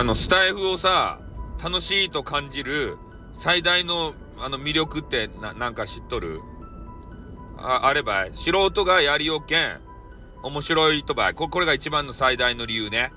[0.00, 1.18] あの、スタイフをさ、
[1.62, 2.96] 楽しいと感じる
[3.34, 6.40] 最大の、あの、魅力ってな、なんか知っとる？
[7.58, 8.30] あ、あればい。
[8.32, 9.78] 素人がやりよけん。
[10.42, 11.34] 面白いとばい。
[11.34, 13.12] ここれが一番の最大の理由ね。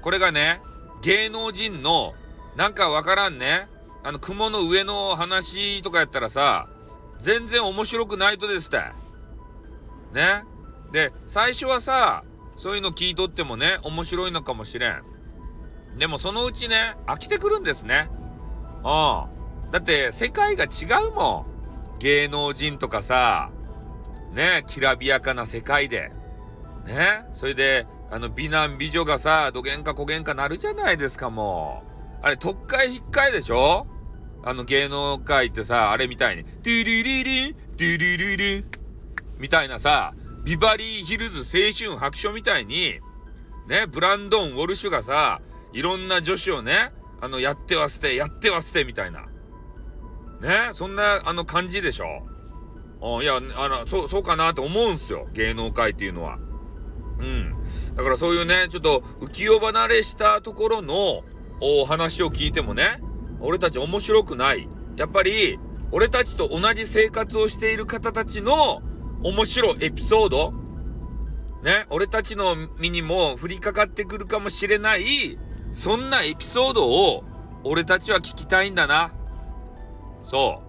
[0.00, 0.60] これがね、
[1.02, 2.14] 芸能人の、
[2.56, 3.68] なんかわからんね。
[4.02, 6.66] あの、雲の上の話とかやったらさ、
[7.20, 8.78] 全然面白くないとですって。
[10.12, 10.42] ね。
[10.90, 12.24] で、最初はさ、
[12.56, 15.04] そういうの聞いとってもね、面白いのかもしれん。
[15.98, 18.08] でもそのうちね、飽きてくるんですね。
[18.78, 18.82] うん。
[19.70, 21.46] だって世界が違うも
[21.96, 21.98] ん。
[21.98, 23.50] 芸能人とかさ、
[24.32, 26.10] ね、きらびやかな世界で。
[26.86, 31.84] ね、それで、あの、美男美女がさ、どげんかこげんかなるじゃないですか、も
[32.22, 32.26] う。
[32.26, 33.86] あれ、特会引っかえでしょ？
[34.44, 38.66] あの、芸能界ってさ、あれみたいに、ドゥルルル、ドゥルルル、
[39.38, 40.14] みたいなさ、
[40.44, 42.98] ビバリーヒルズ青春白書みたいに、
[43.68, 45.40] ね、ブランドン・ウォルシュがさ、
[45.72, 49.22] いろんな女子をね、あの、やっては捨て、やっては捨て、みたいな。
[50.40, 53.22] ね、そんな、あの、感じでしょ？
[53.22, 55.28] いや、あの、そう、そうかなと思うんすよ。
[55.32, 56.38] 芸能界っていうのは。
[57.20, 57.54] うん。
[57.94, 61.22] だからそういうね、ちょっと浮世離れしたところの
[61.60, 63.00] お話を聞いてもね、
[63.40, 64.68] 俺たち面白くない。
[64.96, 65.58] やっぱり、
[65.90, 68.82] 俺たちと同じ生活をしている方たちの
[69.22, 70.52] 面白いエピソード
[71.62, 75.38] ね、俺たちの身にも降りかかってくるかもしれない、
[75.72, 77.24] そんなエピソードを
[77.64, 79.12] 俺たちは聞きたいんだな。
[80.22, 80.62] そ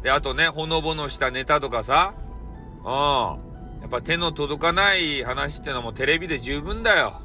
[0.00, 0.04] う。
[0.04, 2.14] で、あとね、ほのぼのしたネタとかさ、
[2.84, 3.80] うん。
[3.80, 7.22] やっぱ手の届かない話ってのはもうテレビで十分だよ。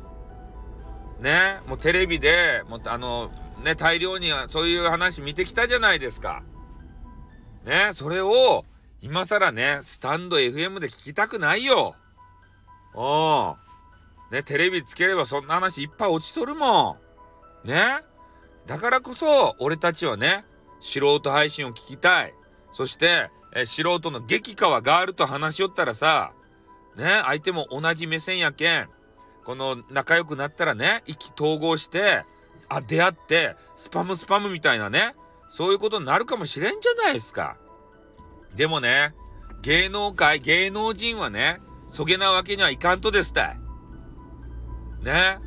[1.19, 3.31] ね、もうテレビで、もうあの、
[3.63, 6.43] ね、大量にはそういう話見てきたじゃないですか。
[7.65, 8.65] ね、それを、
[9.01, 11.95] 今更ね、スタンド FM で聞きたくないよ。
[12.93, 14.35] うん。
[14.35, 17.04] ね、テレビつければそんな話いっぱい落ちとるもん。
[17.65, 18.01] ね。
[18.65, 20.45] だからこそ、俺たちはね、
[20.79, 22.33] 素人配信を聞きたい。
[22.71, 26.33] そして、え素人の激川ガールと話しよったらさ、
[26.95, 28.89] ね、相手も同じ目線やけん、
[29.43, 32.23] この仲良くなったらね、意気投合して、
[32.67, 35.15] あ、出会って、スパムスパムみたいなね、
[35.49, 37.57] そういうことになるかもしれんじゃないですか。
[38.55, 39.13] でもね、
[39.61, 43.59] 芸能界、芸能人はね、そげなわけにはいかんとですたい。
[45.03, 45.39] ね。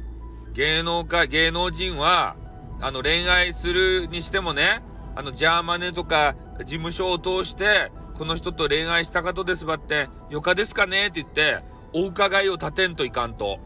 [0.58, 2.34] 芸能界、芸能人は、
[2.80, 4.82] あの、恋愛するにしてもね、
[5.14, 11.62] あの、ジャーマネとか、事務所を通して、この人と恋愛したかとですばって、よかですかねって言って、
[11.94, 13.60] お伺いを立てんといかんと。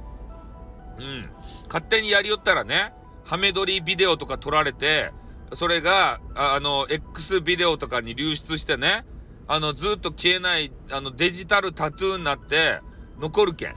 [0.98, 1.30] うん。
[1.68, 2.92] 勝手にやりよったらね、
[3.24, 5.12] ハメ撮りビデオとか撮られて、
[5.54, 9.06] それが、あの、X ビデオとかに流出してね、
[9.48, 12.80] あの、ずっと消えない、あの、デジタルタトゥーになって、
[13.18, 13.76] 残るけん。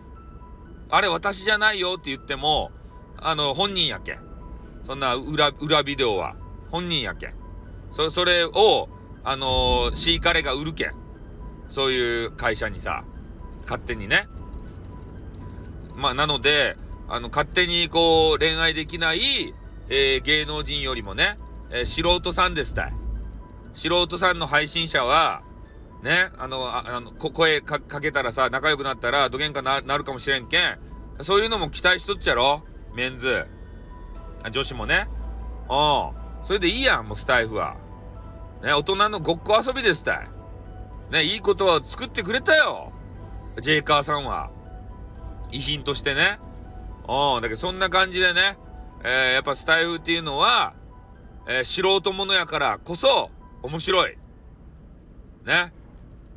[0.90, 2.72] あれ私じゃないよって言っても、
[3.28, 4.20] あの、本人やけん。
[4.86, 6.36] そんな裏、裏ビデオは。
[6.70, 7.34] 本人やけん。
[7.90, 8.88] そ、それを、
[9.24, 10.92] あのー、シーカレが売るけん。
[11.68, 13.04] そういう会社にさ、
[13.64, 14.28] 勝手にね。
[15.96, 16.78] まあ、なので、
[17.08, 19.56] あの、勝手にこう、恋愛できない、
[19.90, 21.40] えー、芸能人よりもね、
[21.72, 22.94] えー、素人さんですたい。
[23.74, 25.42] 素人さんの配信者は、
[26.04, 30.78] ね、あの、ああの声かけたらさ、仲良くなったら、どげんかななるかもしれんけん、
[31.22, 32.64] そういうのも期待しとっちゃろ
[32.96, 33.46] メンズ。
[34.52, 35.08] 女子もね。
[35.70, 36.46] うん。
[36.46, 37.76] それでいいやん、もうスタイフは。
[38.64, 40.30] ね、大人のごっこ遊びですたい。
[41.12, 42.92] ね、いいことは作ってくれたよ。
[43.62, 44.50] ジェイカーさんは。
[45.52, 46.40] 遺品としてね。
[47.08, 48.58] うん、だけどそんな感じでね、
[49.04, 50.74] えー、やっぱスタイフっていうのは、
[51.48, 53.30] えー、素人者やからこそ
[53.62, 54.18] 面白い。
[55.46, 55.74] ね。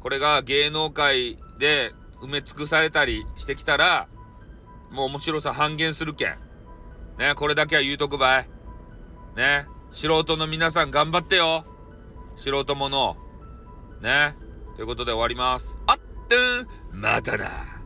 [0.01, 4.09] これが芸能界で埋め尽くされたりしてきたら、
[4.91, 6.48] もう面白さ半減するけん。
[7.19, 8.49] ね、これだけは言うとくばい。
[9.37, 11.65] ね、素人の皆さん頑張ってよ。
[12.37, 13.17] 素人者。
[14.01, 14.37] ね。
[14.77, 15.81] ということで終わります。
[15.87, 17.78] あってんまたな。